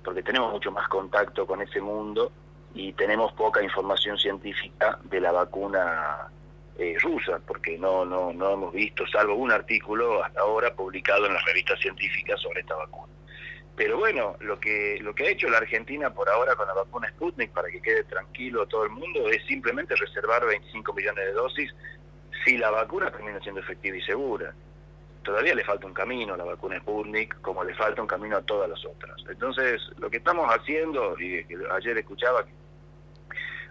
porque 0.04 0.22
tenemos 0.22 0.52
mucho 0.52 0.70
más 0.70 0.86
contacto 0.88 1.46
con 1.46 1.62
ese 1.62 1.80
mundo 1.80 2.30
y 2.74 2.92
tenemos 2.92 3.32
poca 3.32 3.62
información 3.62 4.18
científica 4.18 4.98
de 5.04 5.20
la 5.20 5.32
vacuna 5.32 6.28
eh, 6.76 6.96
rusa, 7.00 7.40
porque 7.46 7.78
no, 7.78 8.04
no, 8.04 8.32
no 8.32 8.52
hemos 8.52 8.72
visto, 8.74 9.06
salvo 9.06 9.36
un 9.36 9.52
artículo 9.52 10.24
hasta 10.24 10.40
ahora 10.40 10.74
publicado 10.74 11.26
en 11.26 11.34
las 11.34 11.44
revistas 11.44 11.78
científicas 11.80 12.40
sobre 12.40 12.60
esta 12.60 12.74
vacuna. 12.74 13.12
Pero 13.76 13.98
bueno, 13.98 14.36
lo 14.40 14.58
que, 14.58 14.98
lo 15.00 15.14
que 15.14 15.24
ha 15.24 15.30
hecho 15.30 15.48
la 15.48 15.58
Argentina 15.58 16.12
por 16.12 16.28
ahora 16.28 16.54
con 16.54 16.66
la 16.66 16.74
vacuna 16.74 17.08
Sputnik, 17.10 17.50
para 17.50 17.68
que 17.68 17.80
quede 17.80 18.04
tranquilo 18.04 18.66
todo 18.66 18.84
el 18.84 18.90
mundo, 18.90 19.28
es 19.28 19.44
simplemente 19.46 19.94
reservar 19.96 20.44
25 20.46 20.92
millones 20.92 21.24
de 21.26 21.32
dosis 21.32 21.74
si 22.44 22.58
la 22.58 22.70
vacuna 22.70 23.10
termina 23.10 23.40
siendo 23.40 23.60
efectiva 23.60 23.96
y 23.96 24.02
segura. 24.02 24.52
Todavía 25.24 25.54
le 25.54 25.64
falta 25.64 25.86
un 25.86 25.94
camino 25.94 26.34
a 26.34 26.36
la 26.36 26.44
vacuna 26.44 26.78
Sputnik, 26.78 27.40
como 27.40 27.64
le 27.64 27.74
falta 27.74 28.02
un 28.02 28.08
camino 28.08 28.36
a 28.36 28.42
todas 28.42 28.68
las 28.68 28.84
otras. 28.84 29.16
Entonces, 29.28 29.80
lo 29.98 30.10
que 30.10 30.18
estamos 30.18 30.46
haciendo, 30.50 31.18
y 31.18 31.44
ayer 31.72 31.98
escuchaba 31.98 32.44
que 32.44 32.52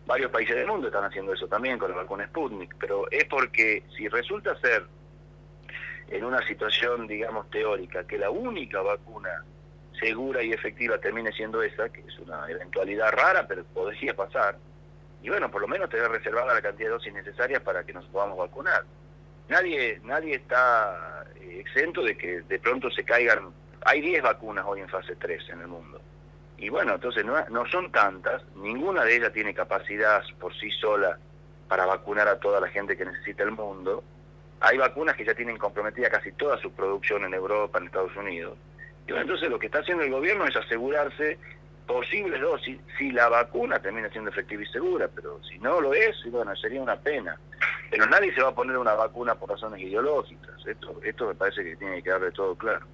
Varios 0.06 0.32
países 0.32 0.56
del 0.56 0.68
mundo 0.68 0.88
están 0.88 1.06
haciendo 1.06 1.34
eso 1.34 1.48
también 1.48 1.80
con 1.80 1.90
la 1.90 1.98
vacuna 1.98 2.26
Sputnik, 2.28 2.76
pero 2.78 3.10
es 3.10 3.24
porque 3.26 3.84
si 3.96 4.08
resulta 4.10 4.56
ser 4.60 4.86
en 6.10 6.26
una 6.26 6.46
situación, 6.46 7.08
digamos, 7.08 7.50
teórica, 7.50 8.04
que 8.04 8.18
la 8.18 8.30
única 8.30 8.82
vacuna 8.82 9.44
segura 9.98 10.44
y 10.44 10.52
efectiva 10.52 10.98
termine 10.98 11.32
siendo 11.32 11.64
esa, 11.64 11.88
que 11.88 12.02
es 12.02 12.20
una 12.20 12.50
eventualidad 12.50 13.14
rara, 13.14 13.48
pero 13.48 13.64
podría 13.64 14.14
pasar, 14.14 14.58
y 15.22 15.30
bueno, 15.30 15.50
por 15.50 15.62
lo 15.62 15.70
menos 15.70 15.90
tener 15.90 16.12
reservada 16.12 16.54
la 16.54 16.62
cantidad 16.62 16.90
de 16.90 16.96
dosis 16.96 17.14
necesarias 17.14 17.62
para 17.62 17.86
que 17.86 17.94
nos 17.94 18.06
podamos 18.08 18.38
vacunar. 18.38 18.84
Nadie, 19.48 20.02
nadie 20.04 20.36
está 20.36 21.26
eh, 21.40 21.60
exento 21.62 22.04
de 22.04 22.18
que 22.18 22.42
de 22.42 22.60
pronto 22.60 22.92
se 22.92 23.06
caigan, 23.06 23.54
hay 23.86 24.02
10 24.02 24.22
vacunas 24.22 24.66
hoy 24.68 24.82
en 24.82 24.90
fase 24.90 25.16
3 25.16 25.50
en 25.50 25.62
el 25.62 25.68
mundo 25.68 26.02
y 26.64 26.70
bueno, 26.70 26.94
entonces 26.96 27.26
no, 27.26 27.36
no 27.50 27.66
son 27.68 27.92
tantas, 27.92 28.42
ninguna 28.56 29.04
de 29.04 29.18
ellas 29.18 29.34
tiene 29.34 29.54
capacidad 29.54 30.24
por 30.40 30.56
sí 30.56 30.72
sola 30.72 31.20
para 31.68 31.86
vacunar 31.86 32.30
a 32.30 32.40
toda 32.40 32.62
la 32.62 32.70
gente 32.70 32.96
que 32.96 33.04
necesita 33.04 33.44
el 33.44 33.52
mundo. 33.52 34.02
Hay 34.62 34.78
vacunas 34.78 35.18
que 35.18 35.26
ya 35.26 35.34
tienen 35.34 35.58
comprometida 35.58 36.10
casi 36.10 36.32
toda 36.32 36.58
su 36.62 36.72
producción 36.72 37.26
en 37.26 37.34
Europa, 37.34 37.80
en 37.80 37.88
Estados 37.88 38.16
Unidos. 38.16 38.58
Y 39.06 39.12
bueno, 39.12 39.24
entonces 39.24 39.50
lo 39.50 39.60
que 39.60 39.66
está 39.66 39.80
haciendo 39.80 40.06
el 40.06 40.12
gobierno 40.12 40.46
es 40.46 40.56
asegurarse 40.56 41.38
posibles 41.86 42.40
dosis 42.40 42.80
si 42.98 43.12
la 43.12 43.28
vacuna 43.28 43.80
termina 43.80 44.10
siendo 44.10 44.30
efectiva 44.30 44.64
y 44.64 44.68
segura, 44.68 45.10
pero 45.14 45.44
si 45.44 45.60
no 45.60 45.82
lo 45.82 45.94
es, 45.94 46.16
bueno, 46.32 46.56
sería 46.56 46.82
una 46.82 46.96
pena. 46.96 47.38
Pero 47.92 48.06
nadie 48.06 48.34
se 48.34 48.42
va 48.42 48.50
a 48.52 48.56
poner 48.56 48.78
una 48.78 48.94
vacuna 48.94 49.36
por 49.36 49.50
razones 49.50 49.82
ideológicas. 49.82 50.66
Esto, 50.66 50.98
esto 51.04 51.28
me 51.28 51.36
parece 51.36 51.62
que 51.62 51.76
tiene 51.76 51.98
que 51.98 52.04
quedar 52.04 52.22
de 52.22 52.32
todo 52.32 52.56
claro. 52.56 52.86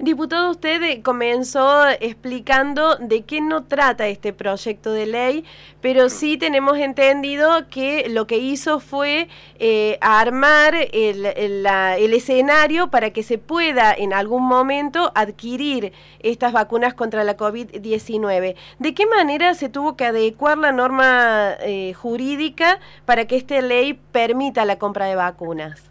Diputado, 0.00 0.52
usted 0.52 0.80
eh, 0.84 1.02
comenzó 1.02 1.88
explicando 1.88 2.94
de 2.96 3.22
qué 3.22 3.40
no 3.40 3.64
trata 3.64 4.06
este 4.06 4.32
proyecto 4.32 4.92
de 4.92 5.06
ley, 5.06 5.44
pero 5.80 6.08
sí 6.08 6.38
tenemos 6.38 6.78
entendido 6.78 7.68
que 7.68 8.08
lo 8.08 8.28
que 8.28 8.38
hizo 8.38 8.78
fue 8.78 9.26
eh, 9.58 9.98
armar 10.00 10.76
el, 10.92 11.26
el, 11.26 12.14
escenario 12.14 12.92
para 12.92 13.10
que 13.10 13.24
se 13.24 13.38
pueda 13.38 13.92
en 13.92 14.12
algún 14.12 14.46
momento 14.46 15.10
adquirir 15.16 15.92
estas 16.20 16.52
vacunas 16.52 16.94
contra 16.94 17.24
la 17.24 17.36
COVID-19. 17.36 18.54
¿De 18.78 18.94
qué 18.94 19.06
manera 19.06 19.54
se 19.54 19.68
tuvo 19.68 19.96
que 19.96 20.04
adecuar 20.04 20.58
la 20.58 20.70
norma 20.70 21.56
eh, 21.58 21.92
jurídica 21.94 22.78
para 23.04 23.26
que 23.26 23.34
esta 23.34 23.60
ley 23.60 23.94
permita 24.12 24.64
la 24.64 24.78
compra 24.78 25.06
de 25.06 25.16
vacunas? 25.16 25.90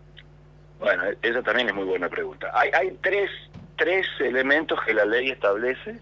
Bueno, 0.80 1.04
esa 1.22 1.42
también 1.42 1.68
es 1.68 1.76
muy 1.76 1.84
buena 1.84 2.08
pregunta. 2.08 2.52
Hay, 2.54 2.70
hay 2.72 2.98
tres 3.02 3.30
tres 3.78 4.08
elementos 4.20 4.80
que 4.84 4.94
la 4.94 5.06
ley 5.06 5.30
establece 5.30 6.00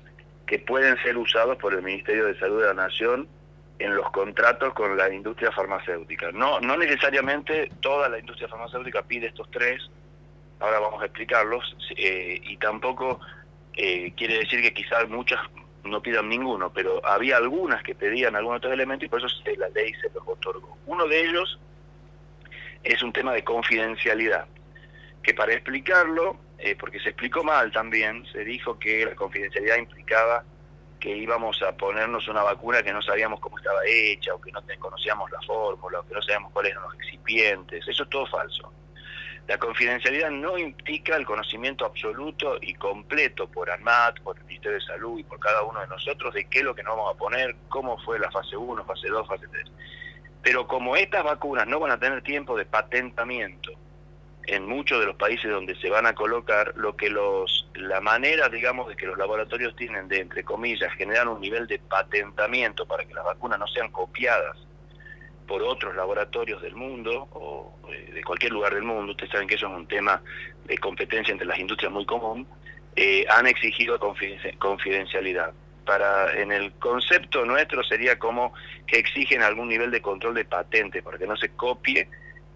que 0.48 0.60
pueden 0.60 0.98
ser 1.04 1.18
usados 1.18 1.58
por 1.58 1.74
el 1.74 1.82
Ministerio 1.82 2.26
de 2.26 2.40
Salud 2.40 2.62
de 2.62 2.68
la 2.68 2.74
Nación 2.74 3.28
en 3.80 3.96
los 3.96 4.10
contratos 4.12 4.74
con 4.74 4.96
la 4.96 5.14
industria 5.14 5.52
farmacéutica. 5.52 6.32
No, 6.32 6.60
no 6.62 6.78
necesariamente 6.78 7.70
toda 7.82 8.10
la 8.10 8.20
industria 8.20 8.48
farmacéutica 8.48 9.02
pide 9.04 9.28
estos 9.28 9.50
tres, 9.52 9.90
ahora 10.60 10.80
vamos 10.80 11.02
a 11.02 11.06
explicarlos, 11.06 11.76
eh, 11.98 12.40
y 12.42 12.58
tampoco 12.58 13.20
eh, 13.76 14.14
quiere 14.16 14.40
decir 14.40 14.62
que 14.62 14.74
quizás 14.74 15.10
muchas 15.10 15.40
no 15.84 16.02
pidan 16.02 16.30
ninguno, 16.30 16.72
pero 16.74 17.06
había 17.06 17.38
algunas 17.38 17.84
que 17.84 17.94
pedían 17.94 18.36
algún 18.36 18.56
otro 18.56 18.72
elemento 18.72 19.06
y 19.06 19.10
por 19.10 19.20
eso 19.20 19.28
la 19.58 19.70
ley 19.70 19.94
se 19.96 20.10
los 20.14 20.24
otorgó. 20.26 20.78
Uno 20.86 21.08
de 21.08 21.28
ellos 21.28 21.60
es 22.84 23.04
un 23.04 23.12
tema 23.12 23.34
de 23.34 23.44
confidencialidad, 23.44 24.46
que 25.26 25.34
para 25.34 25.54
explicarlo 25.54 26.38
eh, 26.60 26.76
porque 26.80 27.00
se 27.00 27.10
explicó 27.10 27.44
mal 27.44 27.72
también, 27.72 28.26
se 28.32 28.44
dijo 28.46 28.80
que 28.80 29.06
la 29.06 29.16
confidencialidad 29.16 29.78
implicaba 29.78 30.44
que 31.00 31.16
íbamos 31.16 31.62
a 31.62 31.76
ponernos 31.76 32.28
una 32.28 32.44
vacuna 32.44 32.82
que 32.82 32.94
no 32.94 33.02
sabíamos 33.02 33.40
cómo 33.40 33.58
estaba 33.58 33.82
hecha, 33.86 34.34
o 34.34 34.42
que 34.42 34.52
no 34.52 34.62
conocíamos 34.80 35.30
la 35.32 35.42
fórmula, 35.42 36.00
o 36.00 36.08
que 36.08 36.14
no 36.14 36.22
sabíamos 36.22 36.52
cuáles 36.54 36.72
eran 36.72 36.84
los 36.84 36.96
excipientes, 36.96 37.88
eso 37.88 38.04
es 38.04 38.10
todo 38.10 38.26
falso. 38.28 38.72
La 39.48 39.60
confidencialidad 39.60 40.32
no 40.32 40.58
implica 40.58 41.16
el 41.16 41.26
conocimiento 41.26 41.86
absoluto 41.86 42.58
y 42.62 42.74
completo 42.74 43.48
por 43.48 43.70
ANMAT, 43.70 44.22
por 44.22 44.38
el 44.38 44.46
Ministerio 44.46 44.80
de 44.80 44.86
Salud 44.86 45.20
y 45.20 45.24
por 45.24 45.40
cada 45.40 45.62
uno 45.64 45.82
de 45.82 45.88
nosotros 45.88 46.34
de 46.34 46.46
qué 46.46 46.60
es 46.60 46.66
lo 46.66 46.74
que 46.74 46.82
nos 46.82 46.96
vamos 46.96 47.14
a 47.14 47.18
poner, 47.18 47.56
cómo 47.70 47.98
fue 48.00 48.18
la 48.18 48.32
fase 48.32 48.58
1, 48.58 48.86
fase 48.86 49.08
2, 49.08 49.28
fase 49.28 49.48
3. 49.52 49.72
Pero 50.42 50.68
como 50.68 50.96
estas 50.96 51.24
vacunas 51.24 51.68
no 51.68 51.80
van 51.80 51.92
a 51.92 52.00
tener 52.00 52.24
tiempo 52.24 52.58
de 52.58 52.66
patentamiento, 52.66 53.72
en 54.48 54.66
muchos 54.66 55.00
de 55.00 55.06
los 55.06 55.16
países 55.16 55.50
donde 55.50 55.76
se 55.76 55.90
van 55.90 56.06
a 56.06 56.14
colocar, 56.14 56.74
lo 56.76 56.96
que 56.96 57.10
los 57.10 57.68
la 57.76 58.02
manera, 58.02 58.50
digamos, 58.50 58.88
de 58.88 58.96
que 58.96 59.06
los 59.06 59.18
laboratorios 59.18 59.76
tienen 59.76 60.08
de, 60.08 60.20
entre 60.20 60.44
comillas, 60.44 60.94
generar 60.94 61.28
un 61.28 61.42
nivel 61.42 61.68
de 61.68 61.80
patentamiento 61.80 62.86
para 62.86 63.06
que 63.06 63.14
las 63.14 63.26
vacunas 63.26 63.60
no 63.60 63.68
sean 63.68 63.92
copiadas 63.92 64.58
por 65.48 65.62
otros 65.62 65.96
laboratorios 65.96 66.62
del 66.62 66.76
mundo 66.76 67.28
o 67.32 67.76
eh, 67.92 68.12
de 68.14 68.24
cualquier 68.24 68.52
lugar 68.52 68.74
del 68.74 68.84
mundo, 68.84 69.12
ustedes 69.12 69.32
saben 69.32 69.48
que 69.48 69.56
eso 69.56 69.68
es 69.68 69.74
un 69.74 69.88
tema 69.88 70.22
de 70.66 70.78
competencia 70.78 71.32
entre 71.32 71.48
las 71.48 71.60
industrias 71.60 71.92
muy 71.92 72.06
común, 72.06 72.48
eh, 72.96 73.26
han 73.30 73.48
exigido 73.48 74.00
confidencialidad. 74.58 75.54
Para, 75.86 76.34
en 76.42 76.52
el 76.52 76.72
concepto 76.74 77.46
nuestro 77.46 77.84
sería 77.84 78.18
como 78.18 78.54
que 78.88 78.98
exigen 78.98 79.44
algún 79.44 79.70
nivel 79.70 79.92
de 79.92 80.02
control 80.02 80.34
de 80.34 80.46
patente 80.46 81.04
para 81.04 81.20
que 81.20 81.28
no 81.28 81.38
se 81.38 81.50
copie 81.50 82.10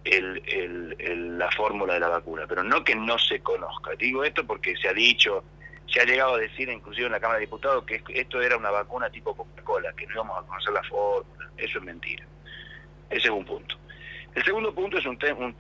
el, 0.04 1.38
la 1.38 1.50
fórmula 1.52 1.94
de 1.94 2.00
la 2.00 2.10
vacuna, 2.10 2.46
pero 2.48 2.64
no 2.64 2.84
que 2.84 2.96
no 2.96 3.18
se 3.18 3.40
conozca. 3.42 3.92
Digo 3.98 4.24
esto 4.24 4.46
porque 4.46 4.76
se 4.78 4.88
ha 4.88 4.94
dicho, 4.94 5.44
se 5.88 6.02
ha 6.02 6.06
llegado 6.06 6.36
a 6.36 6.40
decir 6.40 6.70
inclusive 6.70 7.08
en 7.08 7.14
la 7.14 7.20
Cámara 7.20 7.40
de 7.40 7.46
Diputados 7.46 7.84
que 7.86 8.02
esto 8.10 8.42
era 8.42 8.58
una 8.58 8.72
vacuna 8.72 9.10
tipo 9.10 9.36
Coca-Cola, 9.36 9.94
que 9.94 10.06
no 10.08 10.14
íbamos 10.14 10.38
a 10.38 10.48
conocer 10.48 10.74
la 10.74 10.84
fórmula. 10.84 11.50
Eso 11.58 11.80
es 11.80 11.84
mentira. 11.84 12.26
Ese 13.10 13.28
es 13.28 13.30
un 13.30 13.46
punto. 13.46 13.76
El 14.36 14.44
segundo 14.44 14.74
punto 14.74 14.98
es 14.98 15.06
un, 15.06 15.18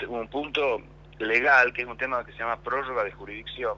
un, 0.08 0.28
punto 0.28 0.82
legal, 1.18 1.74
que 1.74 1.82
es 1.82 1.88
un 1.88 1.98
tema 1.98 2.24
que 2.24 2.32
se 2.32 2.40
llama 2.40 2.62
prórroga 2.62 3.04
de 3.04 3.12
jurisdicción, 3.12 3.74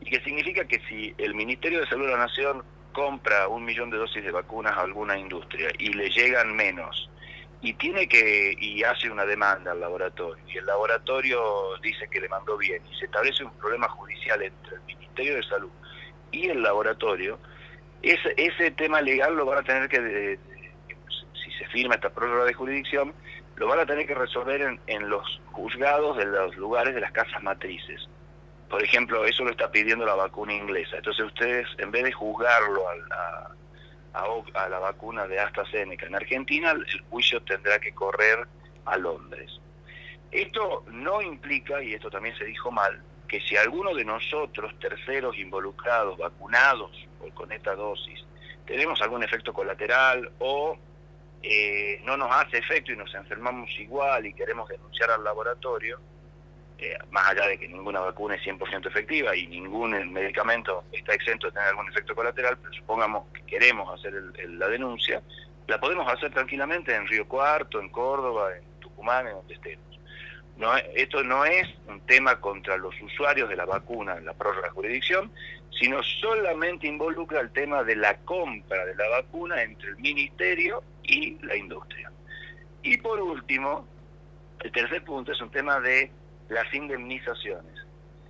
y 0.00 0.10
que 0.10 0.20
significa 0.20 0.66
que 0.66 0.80
si 0.80 1.14
el 1.16 1.34
Ministerio 1.34 1.80
de 1.80 1.86
Salud 1.86 2.06
de 2.06 2.12
la 2.12 2.18
Nación 2.18 2.62
compra 2.92 3.48
un 3.48 3.64
millón 3.64 3.90
de 3.90 3.96
dosis 3.96 4.22
de 4.22 4.30
vacunas 4.30 4.76
a 4.76 4.82
alguna 4.82 5.18
industria 5.18 5.70
y 5.78 5.92
le 5.94 6.10
llegan 6.10 6.54
menos 6.54 7.10
y 7.64 7.72
tiene 7.72 8.06
que 8.06 8.54
y 8.58 8.82
hace 8.84 9.10
una 9.10 9.24
demanda 9.24 9.72
al 9.72 9.80
laboratorio 9.80 10.44
y 10.46 10.58
el 10.58 10.66
laboratorio 10.66 11.40
dice 11.82 12.06
que 12.08 12.20
le 12.20 12.28
mandó 12.28 12.58
bien 12.58 12.82
y 12.92 12.94
se 12.98 13.06
establece 13.06 13.42
un 13.42 13.56
problema 13.56 13.88
judicial 13.88 14.42
entre 14.42 14.76
el 14.76 14.82
Ministerio 14.82 15.36
de 15.36 15.42
Salud 15.44 15.70
y 16.30 16.46
el 16.48 16.62
laboratorio 16.62 17.38
ese, 18.02 18.34
ese 18.36 18.70
tema 18.72 19.00
legal 19.00 19.34
lo 19.34 19.46
van 19.46 19.60
a 19.60 19.62
tener 19.62 19.88
que 19.88 20.38
si 21.42 21.50
se 21.52 21.66
firma 21.68 21.94
esta 21.94 22.10
prórroga 22.10 22.44
de 22.44 22.52
jurisdicción 22.52 23.14
lo 23.56 23.66
van 23.66 23.80
a 23.80 23.86
tener 23.86 24.06
que 24.06 24.14
resolver 24.14 24.78
en, 24.86 25.08
los 25.08 25.40
juzgados 25.52 26.18
de 26.18 26.26
los 26.26 26.54
lugares 26.56 26.94
de 26.94 27.00
las 27.00 27.12
casas 27.12 27.42
matrices. 27.42 28.08
Por 28.68 28.82
ejemplo 28.82 29.24
eso 29.24 29.42
lo 29.42 29.52
está 29.52 29.70
pidiendo 29.70 30.04
la 30.04 30.16
vacuna 30.16 30.52
inglesa. 30.52 30.98
Entonces 30.98 31.24
ustedes 31.24 31.66
en 31.78 31.90
vez 31.90 32.04
de 32.04 32.12
juzgarlo 32.12 32.82
a, 32.88 33.54
a, 34.14 34.68
la 34.68 34.78
vacuna 34.78 35.26
de 35.26 35.40
AstraZeneca 35.40 36.06
en 36.06 36.14
Argentina, 36.14 36.70
el 36.70 37.00
juicio 37.10 37.42
tendrá 37.42 37.78
que 37.78 37.92
correr 37.92 38.46
a 38.84 38.96
Londres. 38.96 39.60
Esto 40.30 40.84
no 40.88 41.20
implica, 41.20 41.82
y 41.82 41.94
esto 41.94 42.10
también 42.10 42.36
se 42.36 42.44
dijo 42.44 42.70
mal, 42.70 43.02
que 43.28 43.40
si 43.40 43.56
alguno 43.56 43.94
de 43.94 44.04
nosotros, 44.04 44.72
terceros 44.78 45.36
involucrados, 45.38 46.18
vacunados 46.18 46.90
con 47.34 47.50
esta 47.52 47.74
dosis, 47.74 48.24
tenemos 48.66 49.00
algún 49.02 49.22
efecto 49.22 49.52
colateral 49.52 50.30
o 50.38 50.78
eh, 51.42 52.00
no 52.04 52.16
nos 52.16 52.30
hace 52.30 52.58
efecto 52.58 52.92
y 52.92 52.96
nos 52.96 53.14
enfermamos 53.14 53.70
igual 53.78 54.26
y 54.26 54.32
queremos 54.32 54.68
denunciar 54.68 55.10
al 55.10 55.24
laboratorio, 55.24 56.00
eh, 56.78 56.98
más 57.10 57.28
allá 57.28 57.46
de 57.46 57.58
que 57.58 57.68
ninguna 57.68 58.00
vacuna 58.00 58.34
es 58.34 58.42
100% 58.42 58.86
efectiva 58.86 59.36
y 59.36 59.46
ningún 59.46 60.12
medicamento 60.12 60.84
está 60.92 61.14
exento 61.14 61.46
de 61.46 61.52
tener 61.52 61.68
algún 61.68 61.88
efecto 61.88 62.14
colateral, 62.14 62.58
pero 62.58 62.72
supongamos 62.74 63.26
que 63.32 63.42
queremos 63.42 63.98
hacer 63.98 64.12
la 64.48 64.68
denuncia, 64.68 65.22
la 65.66 65.78
podemos 65.78 66.10
hacer 66.12 66.32
tranquilamente 66.32 66.94
en 66.94 67.06
Río 67.06 67.26
Cuarto, 67.26 67.80
en 67.80 67.88
Córdoba, 67.88 68.56
en 68.56 68.80
Tucumán, 68.80 69.26
en 69.28 69.34
donde 69.34 69.54
estemos. 69.54 69.84
No, 70.56 70.76
esto 70.76 71.22
no 71.24 71.44
es 71.44 71.68
un 71.88 72.00
tema 72.02 72.40
contra 72.40 72.76
los 72.76 72.94
usuarios 73.00 73.48
de 73.48 73.56
la 73.56 73.64
vacuna 73.64 74.16
en 74.16 74.24
la 74.24 74.34
prórroga 74.34 74.70
jurisdicción, 74.70 75.32
sino 75.80 76.02
solamente 76.02 76.86
involucra 76.86 77.40
el 77.40 77.50
tema 77.50 77.82
de 77.82 77.96
la 77.96 78.16
compra 78.18 78.84
de 78.84 78.94
la 78.94 79.08
vacuna 79.08 79.62
entre 79.62 79.90
el 79.90 79.96
ministerio 79.96 80.82
y 81.02 81.38
la 81.44 81.56
industria. 81.56 82.12
Y 82.82 82.98
por 82.98 83.20
último, 83.20 83.86
el 84.60 84.70
tercer 84.70 85.02
punto 85.02 85.32
es 85.32 85.40
un 85.40 85.50
tema 85.50 85.80
de 85.80 86.10
las 86.48 86.72
indemnizaciones. 86.72 87.74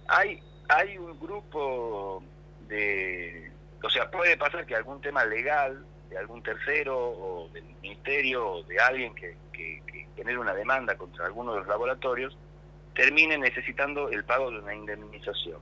Hay, 0.09 0.42
hay 0.68 0.99
un 0.99 1.18
grupo 1.18 2.23
de... 2.68 3.50
O 3.83 3.90
sea, 3.90 4.11
puede 4.11 4.37
pasar 4.37 4.64
que 4.66 4.75
algún 4.75 5.00
tema 5.00 5.25
legal 5.25 5.85
de 6.09 6.18
algún 6.18 6.42
tercero 6.42 6.97
o 6.97 7.49
del 7.52 7.64
ministerio 7.83 8.49
o 8.49 8.62
de 8.64 8.78
alguien 8.78 9.14
que, 9.14 9.37
que, 9.52 9.83
que 9.87 10.06
genere 10.16 10.38
una 10.38 10.54
demanda 10.54 10.97
contra 10.97 11.26
alguno 11.26 11.52
de 11.52 11.59
los 11.61 11.68
laboratorios 11.68 12.37
termine 12.94 13.37
necesitando 13.37 14.09
el 14.09 14.25
pago 14.25 14.50
de 14.50 14.59
una 14.61 14.75
indemnización. 14.75 15.61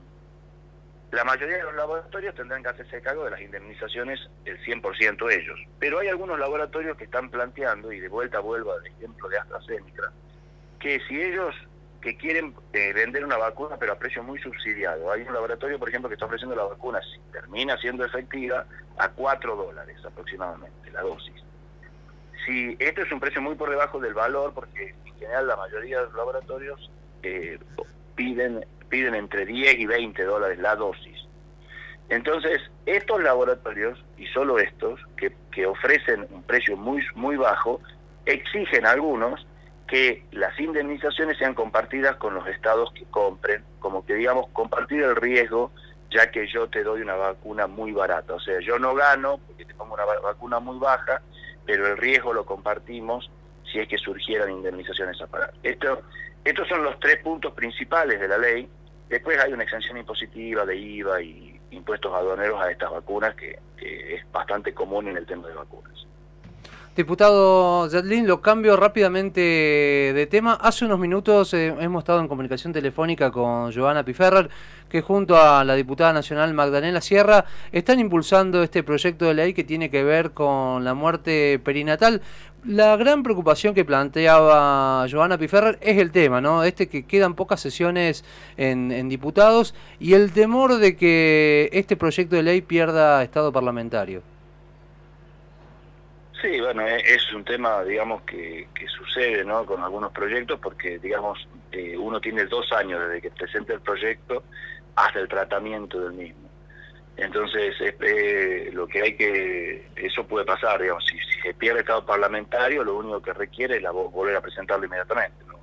La 1.11 1.23
mayoría 1.23 1.57
de 1.57 1.63
los 1.63 1.75
laboratorios 1.75 2.33
tendrán 2.33 2.63
que 2.63 2.69
hacerse 2.69 3.01
cargo 3.01 3.25
de 3.25 3.31
las 3.31 3.41
indemnizaciones 3.41 4.19
el 4.45 4.59
100% 4.63 5.31
ellos, 5.31 5.59
pero 5.79 5.99
hay 5.99 6.07
algunos 6.07 6.39
laboratorios 6.39 6.97
que 6.97 7.03
están 7.03 7.29
planteando, 7.29 7.91
y 7.91 7.99
de 7.99 8.09
vuelta 8.09 8.39
vuelvo 8.39 8.73
al 8.73 8.85
ejemplo 8.85 9.29
de 9.29 9.37
AstraZeneca, 9.37 10.11
que 10.79 10.99
si 11.07 11.21
ellos 11.21 11.53
que 12.03 12.17
quieren 12.17 12.53
eh, 12.73 12.91
vender 12.93 13.23
una 13.23 13.37
vacuna 13.37 13.77
pero 13.79 13.93
a 13.93 13.95
precio 13.95 14.21
muy 14.21 14.37
subsidiado. 14.39 15.09
Hay 15.09 15.21
un 15.21 15.33
laboratorio, 15.33 15.79
por 15.79 15.87
ejemplo, 15.87 16.09
que 16.09 16.15
está 16.15 16.25
ofreciendo 16.25 16.55
la 16.55 16.65
vacuna, 16.65 16.99
si 17.01 17.19
termina 17.31 17.77
siendo 17.77 18.03
efectiva, 18.03 18.65
a 18.97 19.09
4 19.09 19.55
dólares 19.55 19.97
aproximadamente 20.05 20.91
la 20.91 21.01
dosis. 21.01 21.41
Si 22.45 22.75
este 22.77 23.03
es 23.03 23.11
un 23.11 23.21
precio 23.21 23.41
muy 23.41 23.55
por 23.55 23.69
debajo 23.69 23.99
del 23.99 24.13
valor, 24.13 24.53
porque 24.53 24.93
en 25.05 25.15
general 25.15 25.47
la 25.47 25.55
mayoría 25.55 25.99
de 25.99 26.05
los 26.07 26.13
laboratorios 26.13 26.91
eh, 27.23 27.57
piden, 28.15 28.65
piden 28.89 29.15
entre 29.15 29.45
10 29.45 29.79
y 29.79 29.85
20 29.85 30.25
dólares 30.25 30.59
la 30.59 30.75
dosis. 30.75 31.25
Entonces, 32.09 32.61
estos 32.85 33.23
laboratorios, 33.23 34.03
y 34.17 34.27
solo 34.27 34.59
estos, 34.59 34.99
que, 35.15 35.33
que 35.51 35.65
ofrecen 35.65 36.27
un 36.31 36.43
precio 36.43 36.75
muy, 36.75 37.01
muy 37.15 37.37
bajo, 37.37 37.79
exigen 38.25 38.85
a 38.85 38.91
algunos 38.91 39.47
que 39.87 40.25
las 40.31 40.57
indemnizaciones 40.59 41.37
sean 41.37 41.53
compartidas 41.53 42.15
con 42.17 42.33
los 42.33 42.47
estados 42.47 42.91
que 42.93 43.05
compren, 43.05 43.63
como 43.79 44.05
que 44.05 44.15
digamos 44.15 44.47
compartir 44.53 45.03
el 45.03 45.15
riesgo, 45.15 45.71
ya 46.09 46.31
que 46.31 46.47
yo 46.47 46.67
te 46.67 46.83
doy 46.83 47.01
una 47.01 47.15
vacuna 47.15 47.67
muy 47.67 47.91
barata. 47.91 48.35
O 48.35 48.39
sea, 48.39 48.59
yo 48.59 48.79
no 48.79 48.95
gano 48.95 49.39
porque 49.45 49.65
te 49.65 49.73
pongo 49.73 49.95
una 49.95 50.05
vacuna 50.05 50.59
muy 50.59 50.79
baja, 50.79 51.21
pero 51.65 51.87
el 51.87 51.97
riesgo 51.97 52.33
lo 52.33 52.45
compartimos 52.45 53.29
si 53.71 53.79
es 53.79 53.87
que 53.87 53.97
surgieran 53.97 54.51
indemnizaciones 54.51 55.21
a 55.21 55.27
pagar. 55.27 55.53
Esto, 55.63 56.01
estos 56.43 56.67
son 56.67 56.83
los 56.83 56.99
tres 56.99 57.17
puntos 57.23 57.53
principales 57.53 58.19
de 58.19 58.27
la 58.27 58.37
ley 58.37 58.69
Después 59.13 59.37
hay 59.37 59.53
una 59.53 59.61
exención 59.61 59.95
impositiva 59.97 60.65
de 60.65 60.75
IVA 60.75 61.21
y 61.21 61.61
impuestos 61.69 62.11
aduaneros 62.11 62.59
a 62.59 62.71
estas 62.71 62.89
vacunas 62.89 63.35
que, 63.35 63.59
que 63.77 64.15
es 64.15 64.31
bastante 64.31 64.73
común 64.73 65.07
en 65.07 65.17
el 65.17 65.25
tema 65.27 65.47
de 65.47 65.53
vacunas. 65.53 66.07
Diputado 66.95 67.89
Yadlin, 67.89 68.27
lo 68.27 68.39
cambio 68.39 68.77
rápidamente 68.77 69.41
de 69.41 70.27
tema. 70.29 70.53
Hace 70.53 70.85
unos 70.85 70.99
minutos 70.99 71.51
eh, 71.55 71.73
hemos 71.79 72.03
estado 72.03 72.19
en 72.19 72.27
comunicación 72.27 72.71
telefónica 72.71 73.31
con 73.31 73.73
Joana 73.73 74.05
Piferrer, 74.05 74.47
que 74.89 75.01
junto 75.01 75.35
a 75.35 75.63
la 75.63 75.73
diputada 75.73 76.13
nacional 76.13 76.53
Magdalena 76.53 77.01
Sierra 77.01 77.45
están 77.71 77.99
impulsando 77.99 78.61
este 78.61 78.83
proyecto 78.83 79.25
de 79.25 79.33
ley 79.33 79.53
que 79.55 79.63
tiene 79.63 79.89
que 79.89 80.03
ver 80.03 80.33
con 80.33 80.83
la 80.83 80.93
muerte 80.93 81.57
perinatal. 81.63 82.21
La 82.63 82.95
gran 82.95 83.23
preocupación 83.23 83.73
que 83.73 83.85
planteaba 83.85 85.07
Joana 85.11 85.39
Piferrer 85.39 85.79
es 85.81 85.97
el 85.97 86.11
tema, 86.11 86.41
¿no? 86.41 86.63
Este 86.63 86.87
que 86.89 87.07
quedan 87.07 87.33
pocas 87.33 87.59
sesiones 87.59 88.23
en, 88.55 88.91
en 88.91 89.09
diputados 89.09 89.73
y 89.99 90.13
el 90.13 90.31
temor 90.31 90.77
de 90.77 90.95
que 90.95 91.71
este 91.73 91.97
proyecto 91.97 92.35
de 92.35 92.43
ley 92.43 92.61
pierda 92.61 93.23
estado 93.23 93.51
parlamentario. 93.51 94.32
Sí, 96.43 96.59
bueno, 96.59 96.81
e-, 96.85 96.99
es 96.99 97.31
un 97.33 97.45
tema, 97.45 97.83
digamos, 97.83 98.23
que, 98.23 98.67
que 98.75 98.85
sucede 98.89 99.45
¿no? 99.45 99.65
con 99.65 99.81
algunos 99.81 100.11
proyectos 100.11 100.59
porque, 100.59 100.99
digamos, 100.99 101.47
eh, 101.71 101.97
uno 101.97 102.19
tiene 102.19 102.43
dos 102.45 102.69
años 102.73 102.99
desde 102.99 103.21
que 103.21 103.31
presenta 103.31 103.73
el 103.73 103.79
proyecto 103.79 104.43
hasta 104.93 105.19
el 105.19 105.29
tratamiento 105.29 106.01
del 106.01 106.11
mismo. 106.11 106.49
Entonces, 107.15 107.75
eh, 107.79 108.71
lo 108.73 108.87
que 108.87 109.01
hay 109.01 109.15
que, 109.15 109.87
eso 109.95 110.27
puede 110.27 110.45
pasar, 110.45 110.81
digamos, 110.81 111.05
si, 111.05 111.17
si, 111.19 111.41
se 111.41 111.53
pierde 111.53 111.79
estado 111.79 112.05
parlamentario, 112.05 112.83
lo 112.83 112.97
único 112.97 113.21
que 113.21 113.31
requiere 113.31 113.77
es 113.77 113.81
la, 113.81 113.91
volver 113.91 114.35
a 114.35 114.41
presentarlo 114.41 114.85
inmediatamente. 114.85 115.45
¿no? 115.47 115.59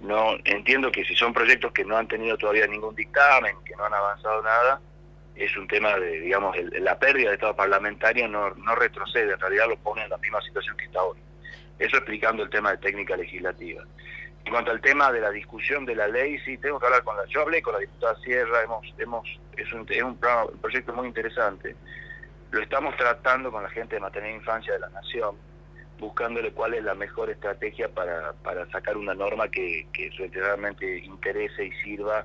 no 0.00 0.36
Entiendo 0.44 0.92
que 0.92 1.04
si 1.04 1.16
son 1.16 1.32
proyectos 1.32 1.72
que 1.72 1.84
no 1.84 1.96
han 1.96 2.06
tenido 2.06 2.36
todavía 2.36 2.68
ningún 2.68 2.94
dictamen, 2.94 3.56
que 3.64 3.74
no 3.74 3.86
han 3.86 3.94
avanzado 3.94 4.40
nada, 4.42 4.80
es 5.34 5.56
un 5.56 5.66
tema 5.66 5.96
de, 5.98 6.20
digamos, 6.20 6.56
el, 6.56 6.84
la 6.84 6.98
pérdida 6.98 7.28
de 7.28 7.34
Estado 7.34 7.56
parlamentario 7.56 8.28
no, 8.28 8.50
no 8.50 8.74
retrocede, 8.74 9.32
en 9.32 9.40
realidad 9.40 9.68
lo 9.68 9.76
pone 9.76 10.04
en 10.04 10.10
la 10.10 10.18
misma 10.18 10.40
situación 10.42 10.76
que 10.76 10.84
está 10.84 11.02
hoy. 11.02 11.18
Eso 11.78 11.96
explicando 11.96 12.42
el 12.42 12.50
tema 12.50 12.72
de 12.72 12.78
técnica 12.78 13.16
legislativa. 13.16 13.82
En 14.44 14.52
cuanto 14.52 14.72
al 14.72 14.80
tema 14.80 15.10
de 15.12 15.20
la 15.20 15.30
discusión 15.30 15.86
de 15.86 15.94
la 15.94 16.08
ley, 16.08 16.38
sí, 16.40 16.58
tengo 16.58 16.78
que 16.78 16.86
hablar 16.86 17.04
con 17.04 17.16
la... 17.16 17.24
Yo 17.26 17.42
hablé 17.42 17.62
con 17.62 17.74
la 17.74 17.80
diputada 17.80 18.16
Sierra, 18.16 18.62
hemos, 18.62 18.86
hemos, 18.98 19.40
es, 19.56 19.72
un, 19.72 19.86
es 19.88 20.02
un, 20.02 20.18
un 20.18 20.58
proyecto 20.60 20.92
muy 20.92 21.06
interesante. 21.06 21.76
Lo 22.50 22.60
estamos 22.60 22.96
tratando 22.96 23.50
con 23.50 23.62
la 23.62 23.70
gente 23.70 23.94
de 23.94 24.00
maternidad 24.00 24.34
e 24.34 24.38
infancia 24.38 24.72
de 24.74 24.80
la 24.80 24.90
Nación, 24.90 25.36
buscándole 25.98 26.52
cuál 26.52 26.74
es 26.74 26.82
la 26.82 26.94
mejor 26.94 27.30
estrategia 27.30 27.88
para, 27.88 28.32
para 28.42 28.68
sacar 28.70 28.96
una 28.96 29.14
norma 29.14 29.48
que, 29.48 29.86
que 29.92 30.10
realmente 30.32 30.98
interese 30.98 31.66
y 31.66 31.72
sirva 31.82 32.20